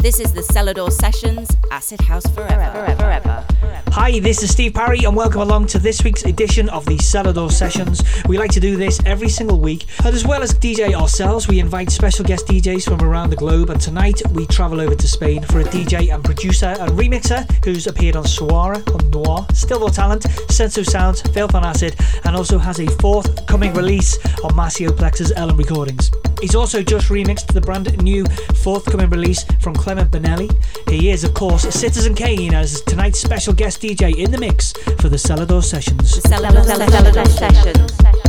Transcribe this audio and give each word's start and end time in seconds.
This 0.00 0.20
is 0.20 0.32
the 0.32 0.42
Selador 0.42 0.92
Sessions 0.92 1.50
Acid 1.72 2.00
House 2.02 2.24
Forever. 2.28 2.70
forever, 2.70 3.44
forever. 3.58 3.82
Hi, 3.90 4.20
this 4.20 4.44
is 4.44 4.52
Steve 4.52 4.74
Parry, 4.74 5.02
and 5.02 5.16
welcome 5.16 5.40
along 5.40 5.66
to 5.66 5.80
this 5.80 6.04
week's 6.04 6.24
edition 6.24 6.68
of 6.68 6.86
the 6.86 6.98
Selador 6.98 7.50
Sessions. 7.50 8.04
We 8.28 8.38
like 8.38 8.52
to 8.52 8.60
do 8.60 8.76
this 8.76 9.00
every 9.04 9.28
single 9.28 9.58
week, 9.58 9.86
and 10.04 10.14
as 10.14 10.24
well 10.24 10.44
as 10.44 10.54
DJ 10.54 10.94
ourselves, 10.94 11.48
we 11.48 11.58
invite 11.58 11.90
special 11.90 12.24
guest 12.24 12.46
DJs 12.46 12.84
from 12.84 13.02
around 13.02 13.30
the 13.30 13.36
globe. 13.36 13.70
And 13.70 13.80
tonight 13.80 14.22
we 14.30 14.46
travel 14.46 14.80
over 14.80 14.94
to 14.94 15.08
Spain 15.08 15.42
for 15.42 15.58
a 15.58 15.64
DJ 15.64 16.14
and 16.14 16.22
producer 16.22 16.76
and 16.78 16.92
remixer 16.92 17.42
who's 17.64 17.88
appeared 17.88 18.14
on 18.14 18.22
Suara, 18.22 18.78
on 18.94 19.10
Noir, 19.10 19.48
Stil 19.52 19.80
vor 19.80 19.90
Talent, 19.90 20.22
Senso 20.46 20.86
Sounds, 20.86 21.22
Filth 21.22 21.56
on 21.56 21.64
Acid, 21.64 21.96
and 22.22 22.36
also 22.36 22.56
has 22.56 22.78
a 22.78 22.86
forthcoming 23.00 23.74
release 23.74 24.16
on 24.44 24.54
Maceo 24.54 24.92
Plex's 24.92 25.32
Ellum 25.32 25.56
Recordings. 25.56 26.12
He's 26.40 26.54
also 26.54 26.82
just 26.82 27.08
remixed 27.08 27.52
the 27.52 27.60
brand 27.60 28.02
new 28.02 28.24
forthcoming 28.62 29.10
release 29.10 29.44
from 29.60 29.74
Clement 29.74 30.10
Bonelli. 30.10 30.50
He 30.88 31.10
is, 31.10 31.24
of 31.24 31.34
course, 31.34 31.62
Citizen 31.62 32.14
Kain 32.14 32.54
as 32.54 32.80
tonight's 32.82 33.18
special 33.18 33.52
guest 33.52 33.82
DJ 33.82 34.16
in 34.16 34.30
the 34.30 34.38
mix 34.38 34.72
for 35.00 35.08
the 35.08 35.16
Selador 35.16 35.62
Sessions. 35.62 36.22
The 36.22 36.28
Selador, 36.28 36.64
Selador, 36.64 37.24
Selador 37.26 37.90
Sessions. 37.92 38.27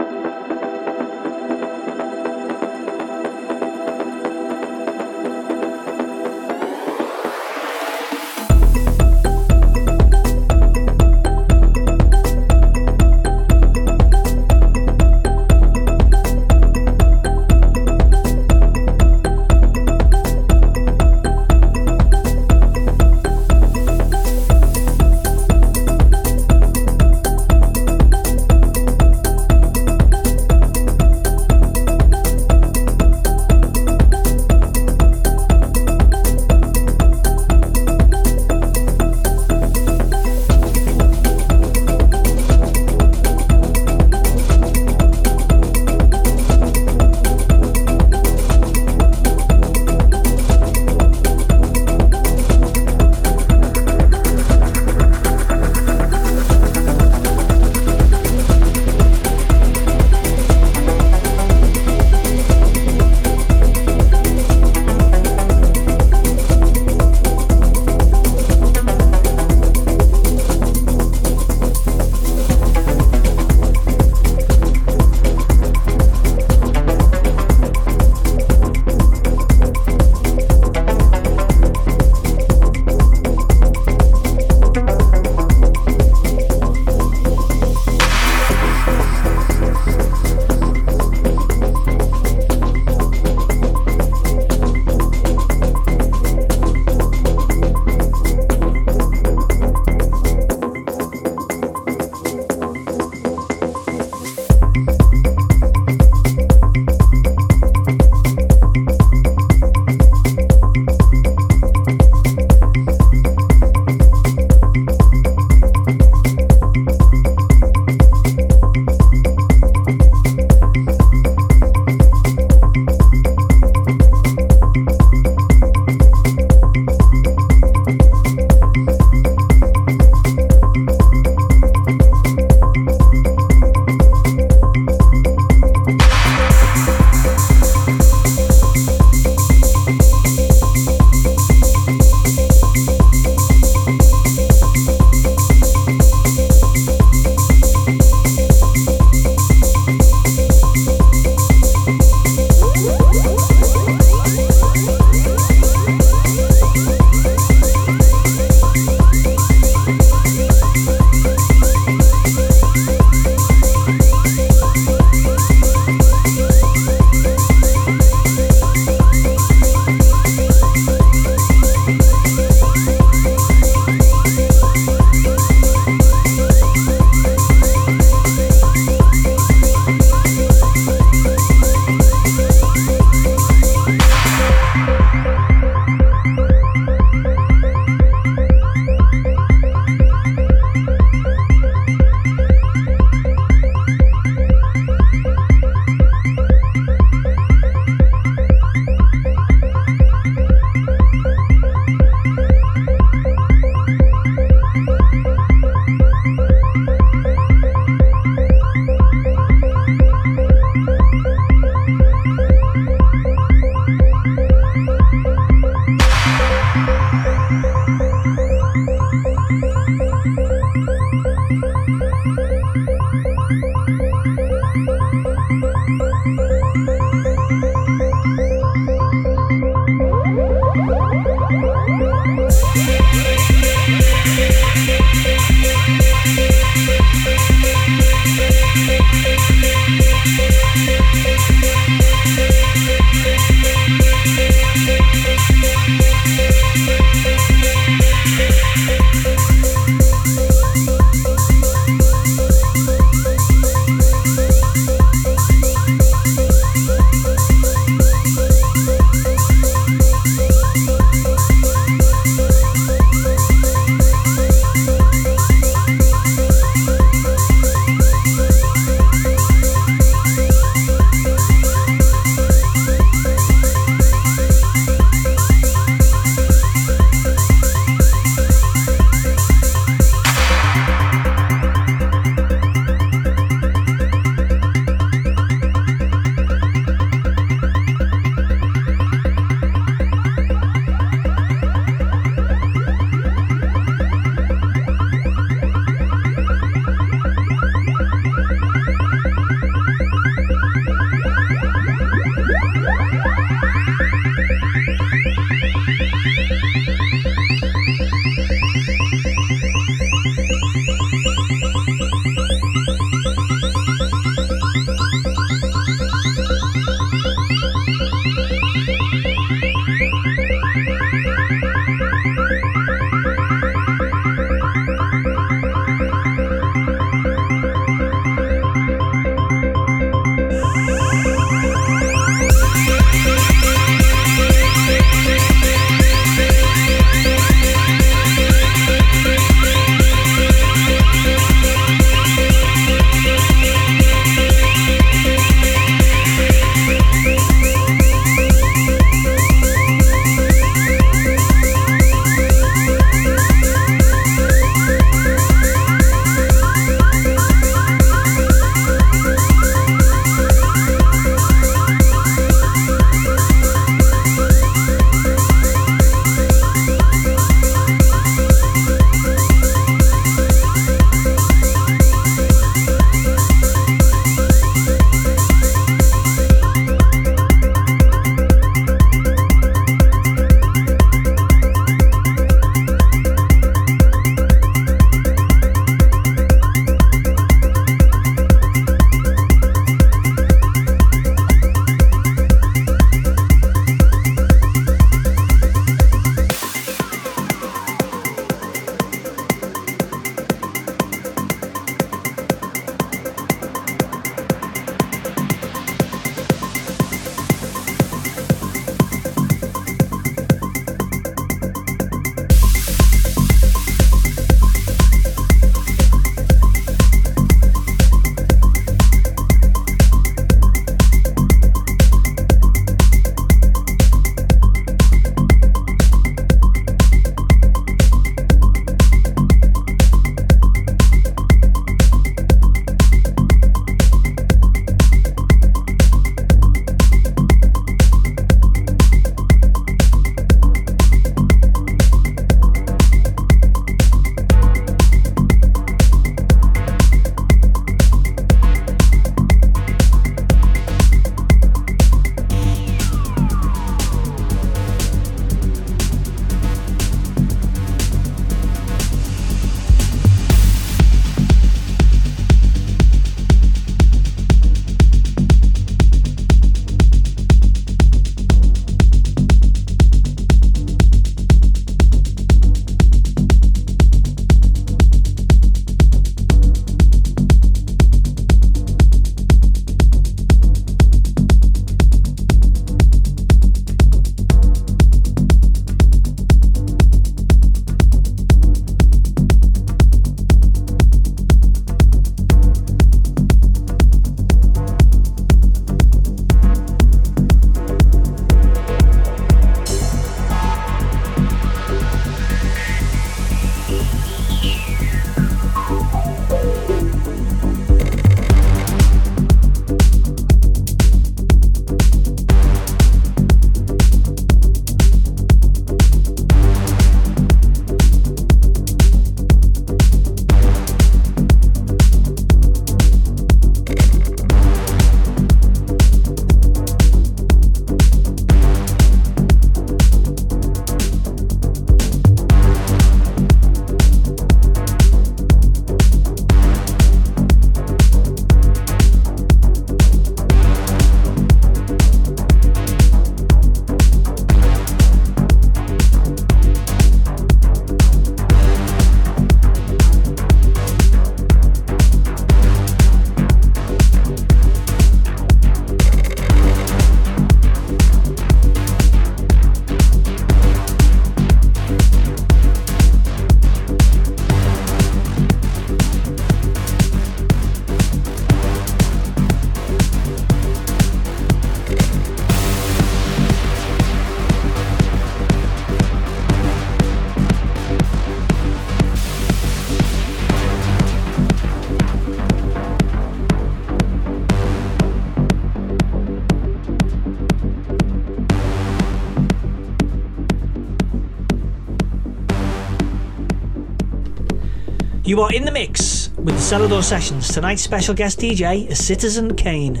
You 595.28 595.42
are 595.42 595.52
in 595.52 595.66
the 595.66 595.70
mix 595.70 596.30
with 596.38 596.54
the 596.54 596.62
Selador 596.68 597.02
Sessions. 597.04 597.52
Tonight's 597.52 597.82
special 597.82 598.14
guest 598.14 598.38
DJ 598.40 598.88
is 598.88 598.96
Citizen 599.06 599.54
Kain. 599.54 600.00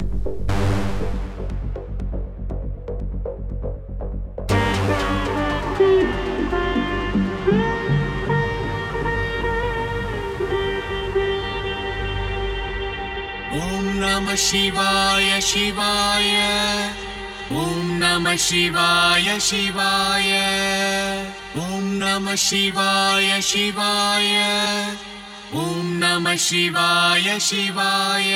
शिवाय 14.38 15.40
शिवाय 15.40 16.30
ॐ 17.52 17.88
नमः 18.00 18.36
शिवाय 18.36 19.38
शिवाय 19.40 20.30
ॐ 21.58 21.82
नमः 21.98 22.34
शिवाय 22.46 23.40
शिवाय 23.42 25.17
ॐ 25.56 25.84
नमः 26.00 26.36
शिवाय 26.36 27.38
शिवाय 27.40 28.32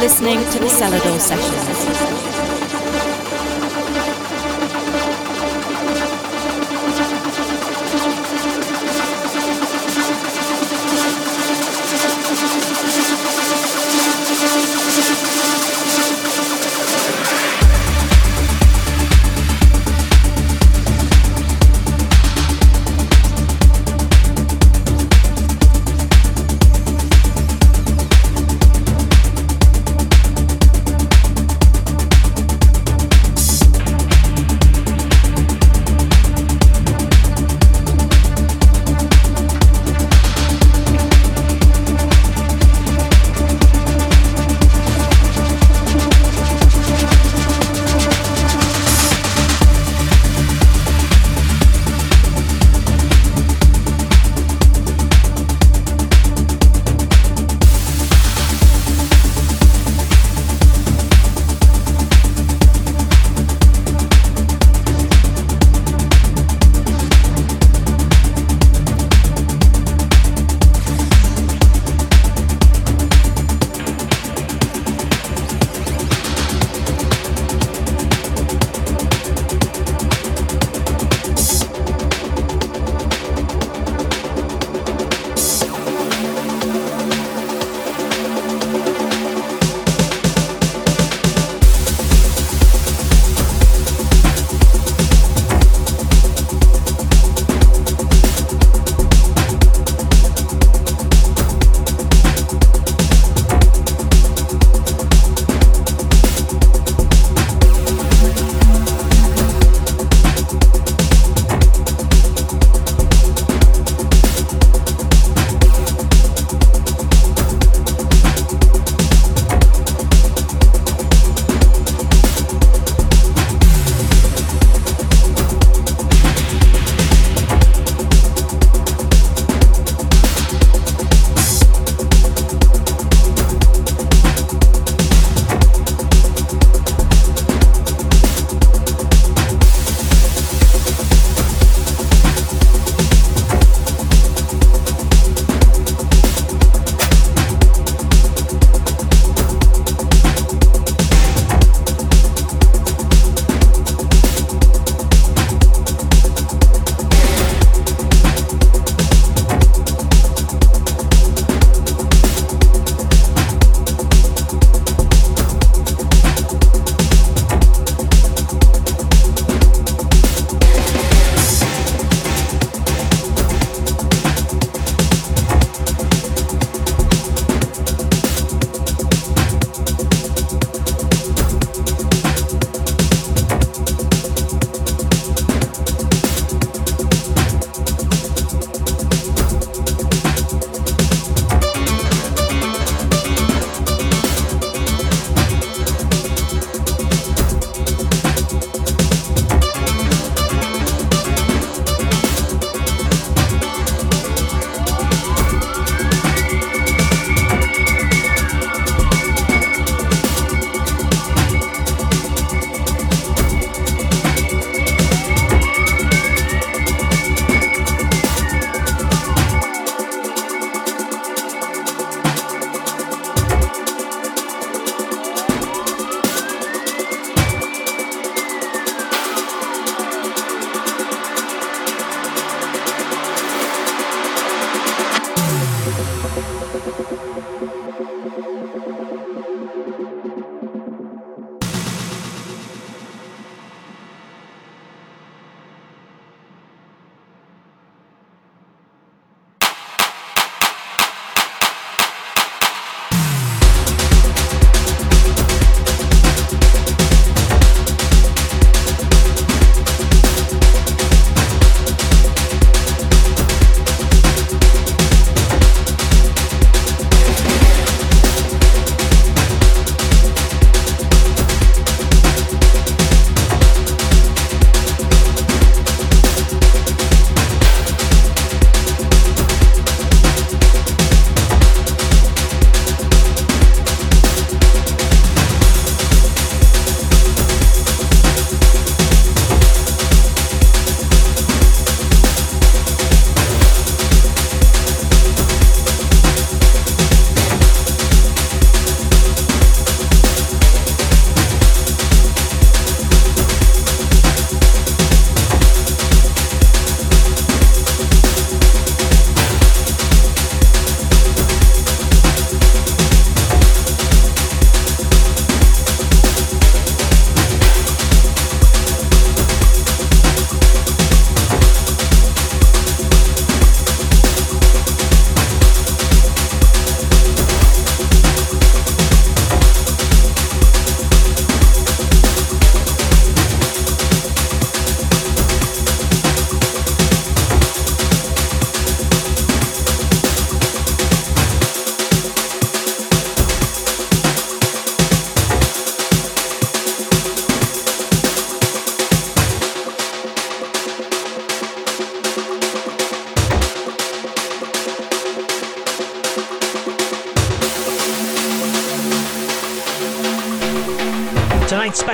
listening 0.00 0.38
to 0.50 0.58
the 0.58 0.64
Selador 0.64 1.20
Sessions. 1.20 1.69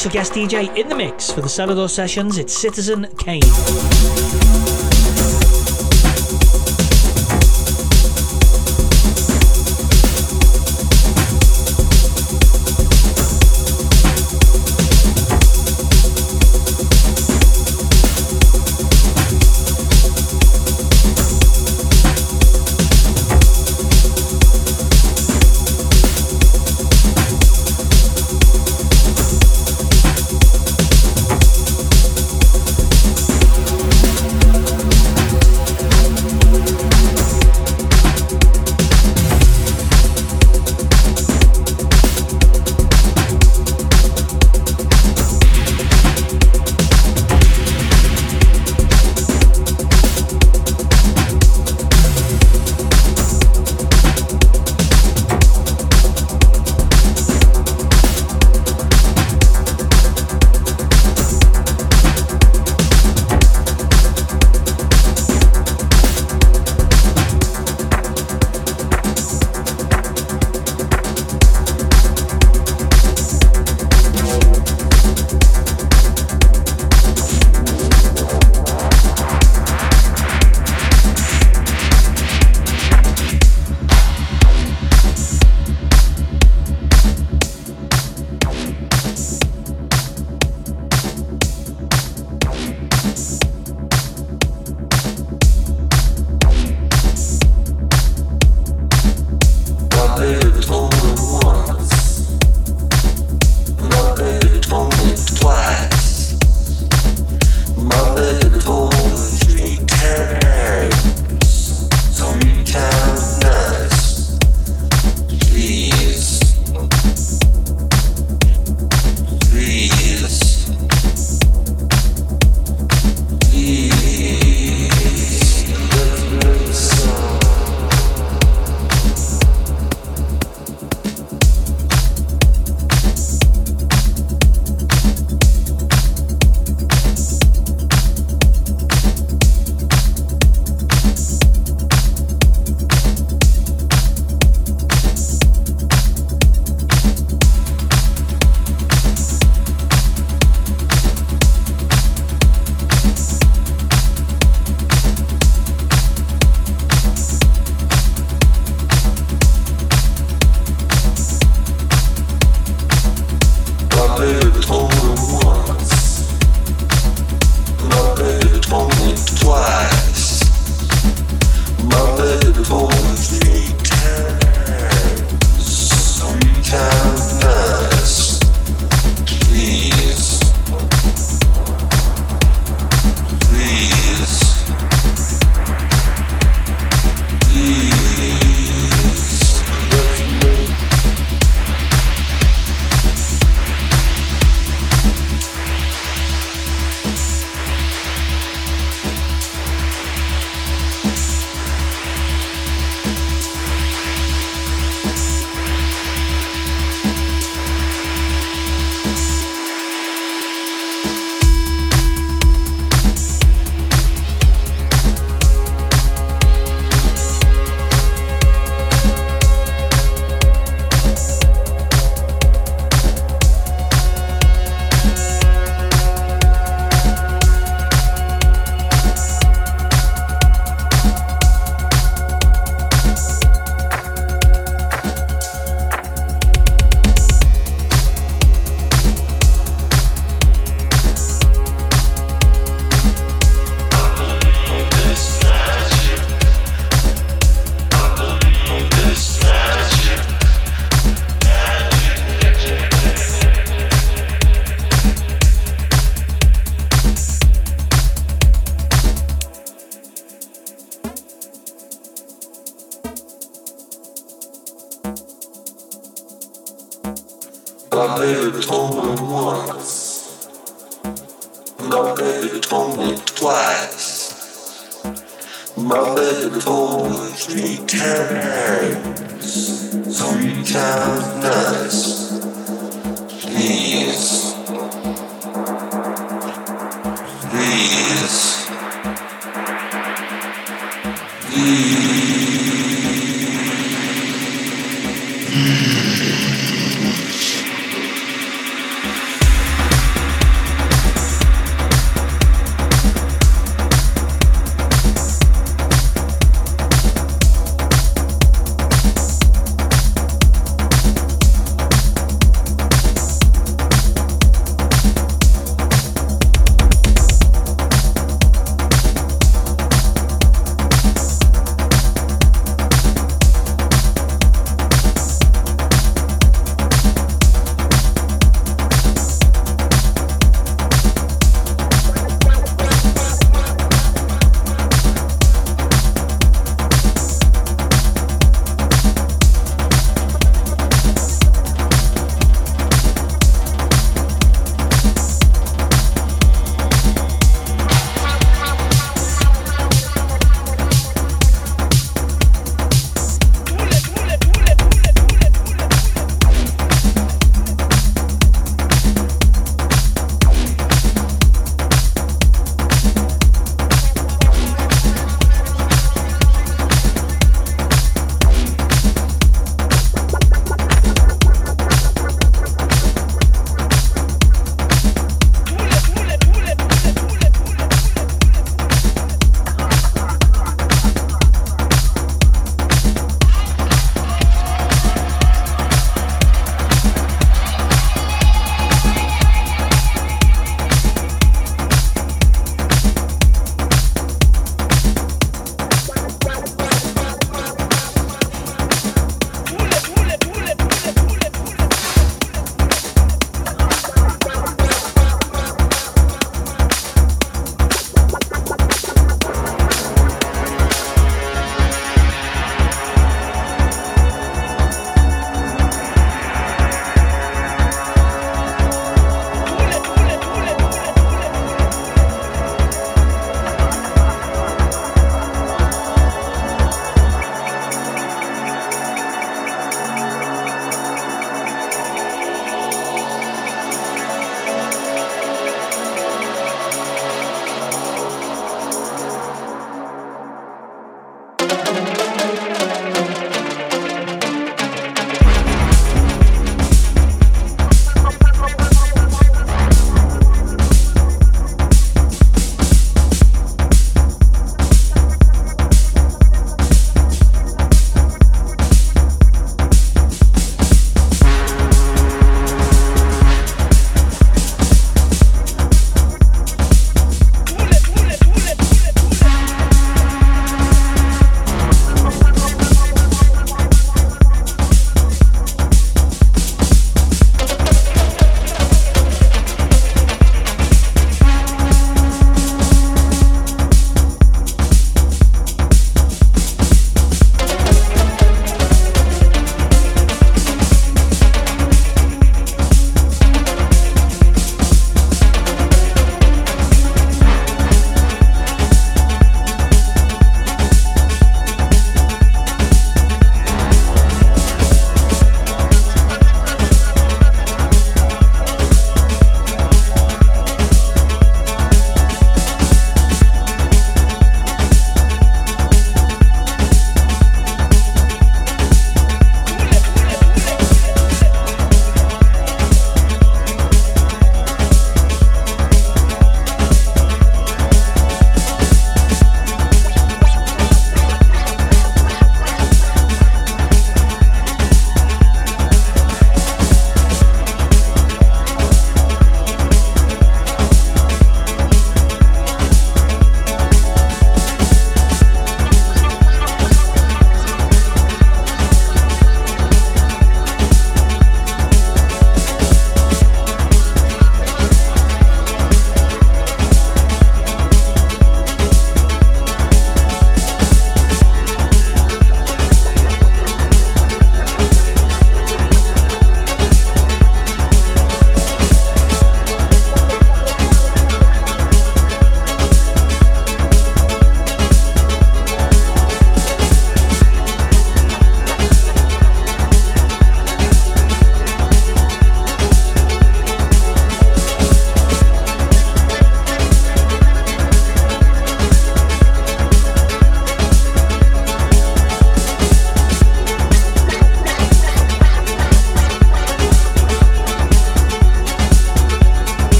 Special 0.00 0.12
guest 0.14 0.32
DJ 0.32 0.78
in 0.78 0.88
the 0.88 0.94
mix 0.94 1.30
for 1.30 1.42
the 1.42 1.46
Selador 1.46 1.90
sessions, 1.90 2.38
it's 2.38 2.56
Citizen 2.56 3.06
Kain. 3.18 3.42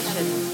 session. 0.00 0.47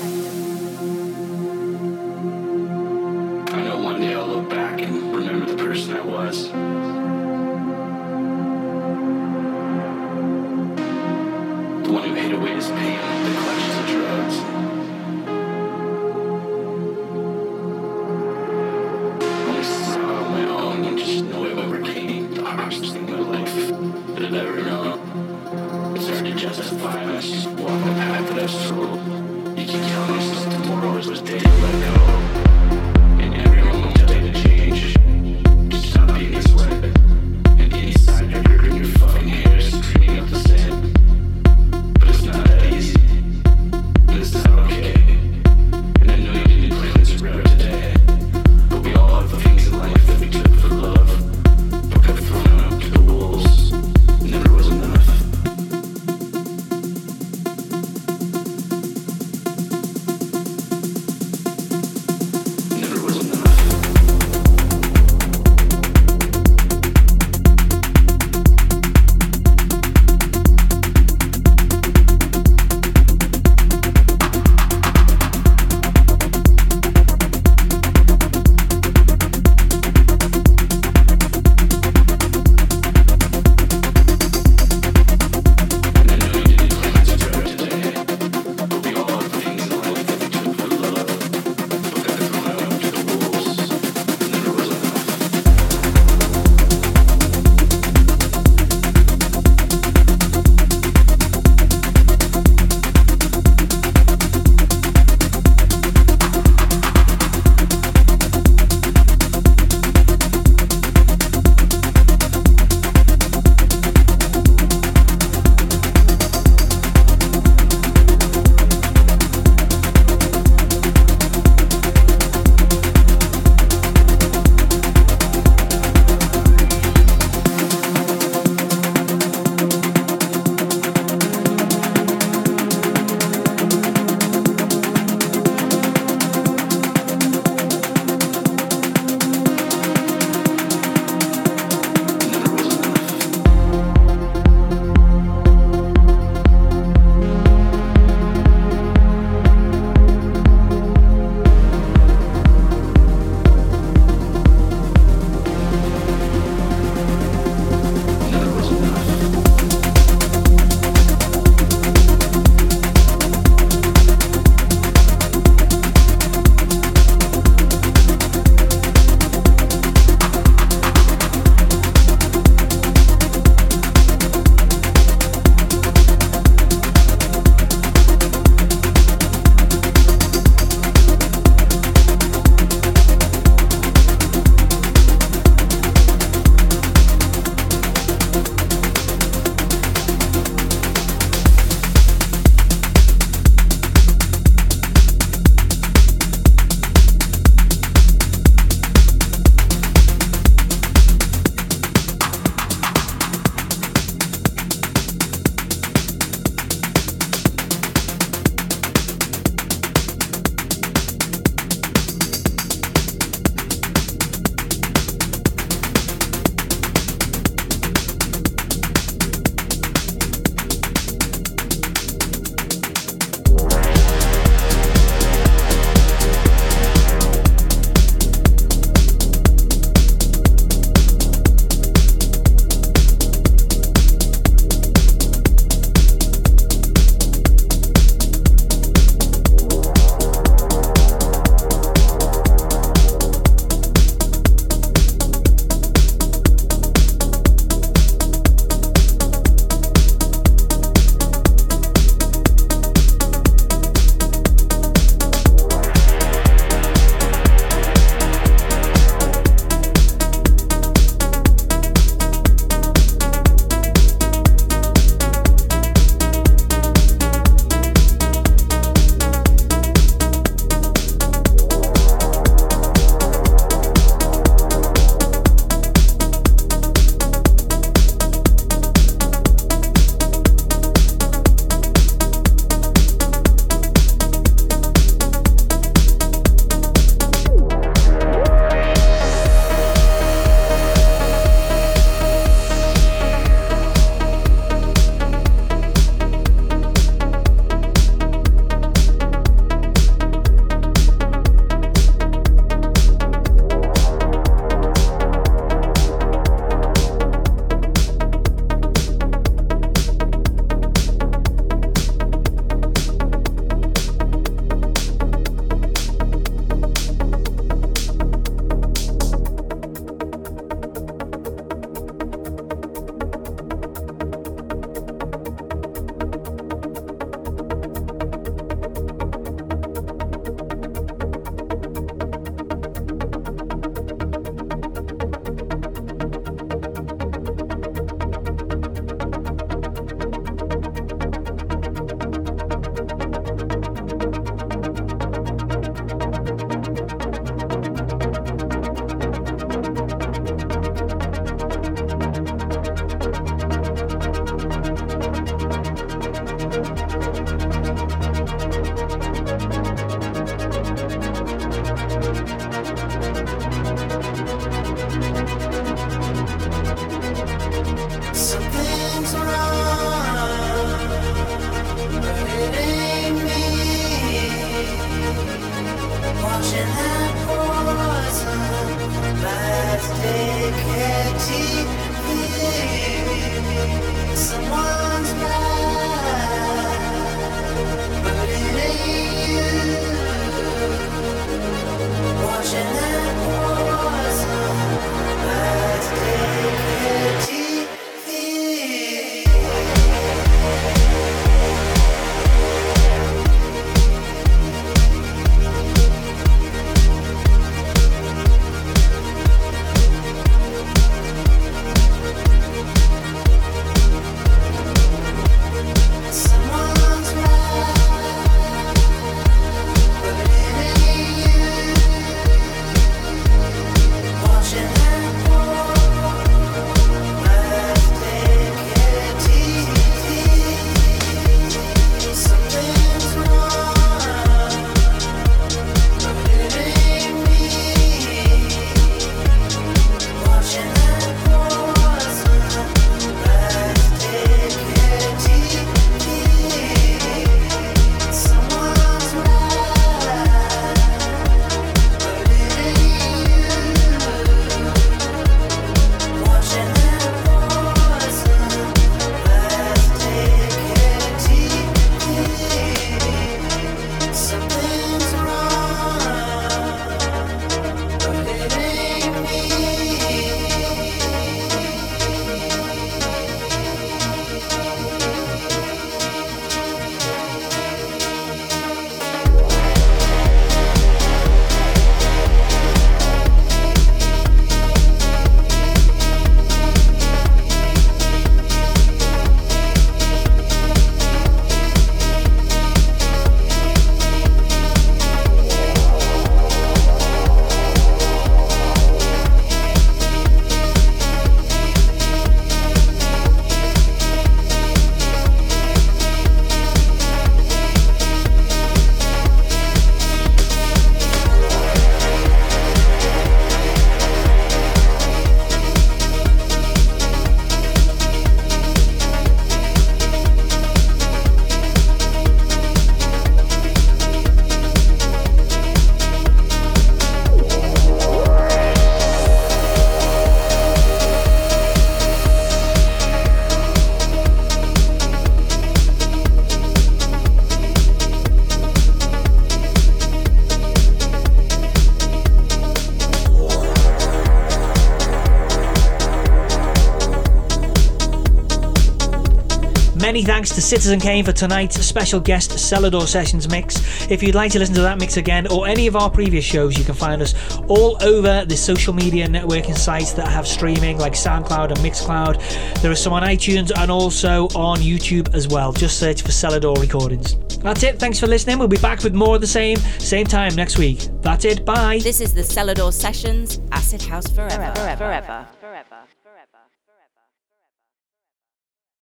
Many 550.35 550.47
thanks 550.47 550.71
to 550.71 550.83
Citizen 550.83 551.21
Kain 551.21 551.45
for 551.45 551.53
tonight's 551.53 551.95
special 552.05 552.41
guest 552.41 552.73
Selador 552.73 553.25
Sessions 553.29 553.69
mix. 553.69 554.29
If 554.29 554.43
you'd 554.43 554.57
like 554.57 554.73
to 554.73 554.81
listen 554.81 554.97
to 554.97 555.03
that 555.03 555.17
mix 555.17 555.37
again 555.37 555.69
or 555.69 555.87
any 555.87 556.09
of 556.09 556.17
our 556.17 556.29
previous 556.29 556.65
shows, 556.65 556.99
you 556.99 557.05
can 557.05 557.15
find 557.15 557.41
us 557.41 557.55
all 557.87 558.21
over 558.21 558.65
the 558.65 558.77
social 558.77 559.15
media 559.15 559.47
networking 559.47 559.97
sites 559.97 560.33
that 560.33 560.49
have 560.49 560.67
streaming 560.67 561.19
like 561.19 561.35
SoundCloud 561.35 561.91
and 561.91 561.99
Mixcloud. 561.99 563.01
There 563.01 563.13
are 563.13 563.15
some 563.15 563.33
on 563.33 563.45
iTunes 563.45 563.93
and 563.97 564.11
also 564.11 564.65
on 564.75 564.99
YouTube 564.99 565.55
as 565.55 565.69
well. 565.69 565.93
Just 565.93 566.19
search 566.19 566.43
for 566.43 566.49
Selador 566.49 567.01
Recordings. 567.01 567.55
That's 567.79 568.03
it. 568.03 568.19
Thanks 568.19 568.41
for 568.41 568.49
listening. 568.49 568.81
We'll 568.81 568.89
be 568.89 568.97
back 568.97 569.23
with 569.23 569.35
more 569.35 569.55
of 569.55 569.61
the 569.61 569.69
same, 569.69 569.99
same 570.19 570.49
time 570.49 570.75
next 570.75 570.99
week. 570.99 571.29
That's 571.43 571.65
it. 571.65 571.85
Bye. 571.85 572.19
This 572.19 572.41
is 572.41 572.53
the 572.53 572.63
Selador 572.63 573.13
Sessions 573.13 573.81
Acid 573.93 574.23
House 574.23 574.49
Forever. 574.49 574.75
Forever. 574.75 574.95
Forever. 574.97 575.17
Forever. 575.17 575.64